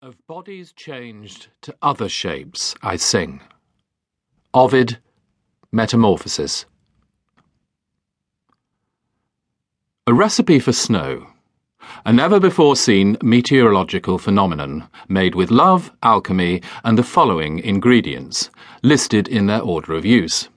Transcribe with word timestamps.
Of 0.00 0.24
bodies 0.28 0.72
changed 0.72 1.48
to 1.62 1.74
other 1.82 2.08
shapes, 2.08 2.76
I 2.84 2.94
sing. 2.94 3.40
Ovid, 4.54 4.98
Metamorphoses. 5.72 6.66
A 10.06 10.14
recipe 10.14 10.60
for 10.60 10.72
snow. 10.72 11.26
A 12.06 12.12
never 12.12 12.38
before 12.38 12.76
seen 12.76 13.16
meteorological 13.24 14.18
phenomenon 14.18 14.88
made 15.08 15.34
with 15.34 15.50
love, 15.50 15.90
alchemy, 16.04 16.62
and 16.84 16.96
the 16.96 17.02
following 17.02 17.58
ingredients, 17.58 18.50
listed 18.84 19.26
in 19.26 19.46
their 19.46 19.62
order 19.62 19.94
of 19.94 20.04
use. 20.04 20.48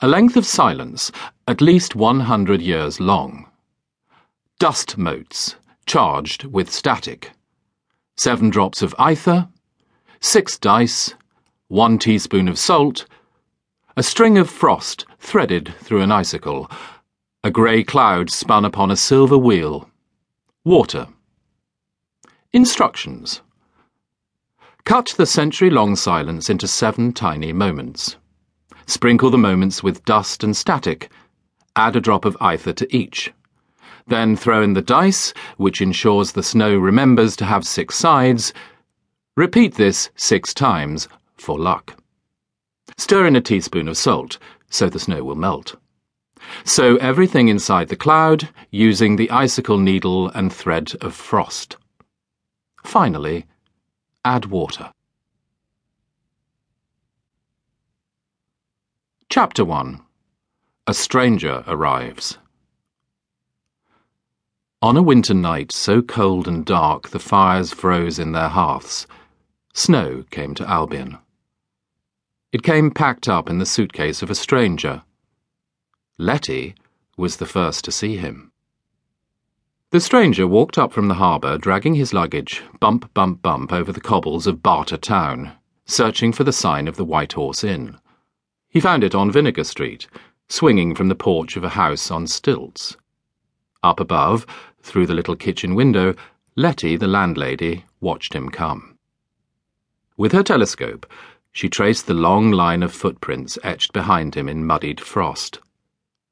A 0.00 0.06
length 0.06 0.36
of 0.36 0.46
silence, 0.46 1.10
at 1.48 1.60
least 1.60 1.96
100 1.96 2.62
years 2.62 3.00
long. 3.00 3.50
Dust 4.60 4.96
motes, 4.96 5.56
charged 5.84 6.44
with 6.44 6.70
static 6.70 7.32
seven 8.20 8.50
drops 8.50 8.82
of 8.82 8.94
ether, 9.00 9.48
six 10.20 10.58
dice, 10.58 11.14
one 11.68 11.98
teaspoon 11.98 12.48
of 12.48 12.58
salt, 12.58 13.06
a 13.96 14.02
string 14.02 14.36
of 14.36 14.50
frost 14.50 15.06
threaded 15.18 15.74
through 15.78 16.02
an 16.02 16.12
icicle, 16.12 16.70
a 17.42 17.50
grey 17.50 17.82
cloud 17.82 18.28
spun 18.28 18.62
upon 18.62 18.90
a 18.90 18.96
silver 18.96 19.38
wheel, 19.38 19.88
water. 20.64 21.08
Instructions 22.52 23.40
Cut 24.84 25.14
the 25.16 25.24
century 25.24 25.70
long 25.70 25.96
silence 25.96 26.50
into 26.50 26.68
seven 26.68 27.14
tiny 27.14 27.54
moments. 27.54 28.16
Sprinkle 28.86 29.30
the 29.30 29.38
moments 29.38 29.82
with 29.82 30.04
dust 30.04 30.44
and 30.44 30.54
static. 30.54 31.10
Add 31.74 31.96
a 31.96 32.02
drop 32.02 32.26
of 32.26 32.36
ether 32.42 32.74
to 32.74 32.94
each. 32.94 33.32
Then 34.10 34.34
throw 34.34 34.60
in 34.60 34.74
the 34.74 34.82
dice, 34.82 35.32
which 35.56 35.80
ensures 35.80 36.32
the 36.32 36.42
snow 36.42 36.76
remembers 36.76 37.36
to 37.36 37.44
have 37.44 37.64
six 37.64 37.94
sides. 37.94 38.52
Repeat 39.36 39.76
this 39.76 40.10
six 40.16 40.52
times 40.52 41.08
for 41.36 41.56
luck. 41.58 41.96
Stir 42.98 43.26
in 43.26 43.36
a 43.36 43.40
teaspoon 43.40 43.86
of 43.88 43.96
salt 43.96 44.38
so 44.68 44.88
the 44.88 44.98
snow 44.98 45.22
will 45.22 45.36
melt. 45.36 45.76
Sew 46.64 46.96
everything 46.96 47.46
inside 47.46 47.88
the 47.88 47.96
cloud 47.96 48.48
using 48.70 49.14
the 49.14 49.30
icicle 49.30 49.78
needle 49.78 50.28
and 50.30 50.52
thread 50.52 50.92
of 51.00 51.14
frost. 51.14 51.76
Finally, 52.82 53.46
add 54.24 54.46
water. 54.46 54.92
Chapter 59.28 59.64
1 59.64 60.00
A 60.88 60.94
Stranger 60.94 61.62
Arrives. 61.68 62.38
On 64.82 64.96
a 64.96 65.02
winter 65.02 65.34
night 65.34 65.72
so 65.72 66.00
cold 66.00 66.48
and 66.48 66.64
dark 66.64 67.10
the 67.10 67.18
fires 67.18 67.70
froze 67.70 68.18
in 68.18 68.32
their 68.32 68.48
hearths, 68.48 69.06
snow 69.74 70.24
came 70.30 70.54
to 70.54 70.66
Albion. 70.66 71.18
It 72.50 72.62
came 72.62 72.90
packed 72.90 73.28
up 73.28 73.50
in 73.50 73.58
the 73.58 73.66
suitcase 73.66 74.22
of 74.22 74.30
a 74.30 74.34
stranger. 74.34 75.02
Lettie 76.16 76.76
was 77.18 77.36
the 77.36 77.44
first 77.44 77.84
to 77.84 77.92
see 77.92 78.16
him. 78.16 78.52
The 79.90 80.00
stranger 80.00 80.46
walked 80.46 80.78
up 80.78 80.94
from 80.94 81.08
the 81.08 81.20
harbour, 81.20 81.58
dragging 81.58 81.96
his 81.96 82.14
luggage, 82.14 82.62
bump, 82.80 83.12
bump, 83.12 83.42
bump, 83.42 83.74
over 83.74 83.92
the 83.92 84.00
cobbles 84.00 84.46
of 84.46 84.62
Barter 84.62 84.96
Town, 84.96 85.52
searching 85.84 86.32
for 86.32 86.44
the 86.44 86.54
sign 86.54 86.88
of 86.88 86.96
the 86.96 87.04
White 87.04 87.34
Horse 87.34 87.62
Inn. 87.62 87.98
He 88.70 88.80
found 88.80 89.04
it 89.04 89.14
on 89.14 89.30
Vinegar 89.30 89.64
Street, 89.64 90.06
swinging 90.48 90.94
from 90.94 91.08
the 91.08 91.14
porch 91.14 91.58
of 91.58 91.64
a 91.64 91.70
house 91.70 92.10
on 92.10 92.26
stilts. 92.26 92.96
Up 93.82 93.98
above, 93.98 94.46
through 94.82 95.06
the 95.06 95.14
little 95.14 95.36
kitchen 95.36 95.74
window, 95.74 96.14
Lettie, 96.56 96.96
the 96.96 97.06
landlady, 97.06 97.84
watched 98.00 98.34
him 98.34 98.48
come. 98.48 98.98
With 100.16 100.32
her 100.32 100.42
telescope, 100.42 101.06
she 101.52 101.68
traced 101.68 102.06
the 102.06 102.14
long 102.14 102.50
line 102.50 102.82
of 102.82 102.92
footprints 102.92 103.58
etched 103.62 103.92
behind 103.92 104.34
him 104.34 104.48
in 104.48 104.66
muddied 104.66 105.00
frost. 105.00 105.58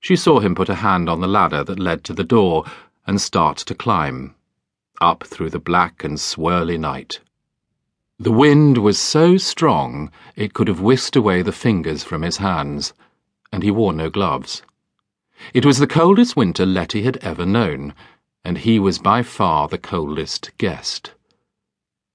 She 0.00 0.16
saw 0.16 0.40
him 0.40 0.54
put 0.54 0.68
a 0.68 0.76
hand 0.76 1.08
on 1.08 1.20
the 1.20 1.28
ladder 1.28 1.64
that 1.64 1.78
led 1.78 2.04
to 2.04 2.12
the 2.12 2.24
door 2.24 2.64
and 3.06 3.20
start 3.20 3.58
to 3.58 3.74
climb, 3.74 4.34
up 5.00 5.24
through 5.24 5.50
the 5.50 5.58
black 5.58 6.02
and 6.04 6.18
swirly 6.18 6.78
night. 6.78 7.20
The 8.18 8.32
wind 8.32 8.78
was 8.78 8.98
so 8.98 9.36
strong 9.36 10.10
it 10.34 10.54
could 10.54 10.68
have 10.68 10.80
whisked 10.80 11.16
away 11.16 11.42
the 11.42 11.52
fingers 11.52 12.02
from 12.02 12.22
his 12.22 12.38
hands, 12.38 12.94
and 13.52 13.62
he 13.62 13.70
wore 13.70 13.92
no 13.92 14.10
gloves. 14.10 14.62
It 15.52 15.66
was 15.66 15.78
the 15.78 15.86
coldest 15.86 16.34
winter 16.34 16.64
Lettie 16.64 17.02
had 17.02 17.18
ever 17.18 17.44
known 17.44 17.94
and 18.46 18.58
he 18.58 18.78
was 18.78 19.00
by 19.00 19.24
far 19.24 19.66
the 19.66 19.76
coldest 19.76 20.52
guest. 20.56 21.10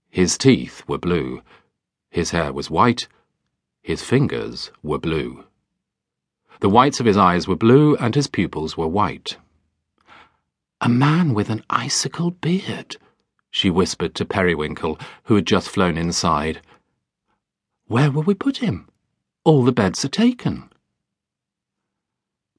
His 0.09 0.37
teeth 0.37 0.81
were 0.87 0.97
blue, 0.97 1.41
his 2.09 2.31
hair 2.31 2.53
was 2.53 2.69
white, 2.69 3.09
his 3.81 4.01
fingers 4.01 4.71
were 4.81 4.97
blue. 4.97 5.43
The 6.61 6.69
whites 6.69 7.01
of 7.01 7.05
his 7.05 7.17
eyes 7.17 7.49
were 7.49 7.57
blue, 7.57 7.97
and 7.97 8.15
his 8.15 8.27
pupils 8.27 8.77
were 8.77 8.87
white. 8.87 9.35
A 10.79 10.87
man 10.87 11.33
with 11.33 11.49
an 11.49 11.65
icicle 11.69 12.31
beard, 12.31 12.95
she 13.49 13.69
whispered 13.69 14.15
to 14.15 14.23
Periwinkle, 14.23 14.97
who 15.23 15.35
had 15.35 15.45
just 15.45 15.67
flown 15.67 15.97
inside. 15.97 16.61
Where 17.87 18.09
will 18.09 18.23
we 18.23 18.35
put 18.35 18.59
him? 18.59 18.87
All 19.43 19.65
the 19.65 19.73
beds 19.73 20.05
are 20.05 20.15
taken. 20.25 20.71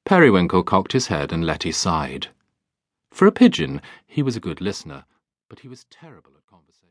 Periwinkle 0.05 0.63
cocked 0.63 0.93
his 0.93 1.07
head 1.07 1.33
and 1.33 1.47
Lettie 1.47 1.73
sighed. 1.73 2.29
For 3.13 3.27
a 3.27 3.33
pigeon, 3.33 3.83
he 4.07 4.23
was 4.23 4.37
a 4.37 4.41
good 4.41 4.63
listener, 4.63 5.05
but 5.51 5.61
he 5.61 5.69
was 5.69 5.85
terrible 5.91 6.33
at 6.35 6.47
conversation. 6.47 6.72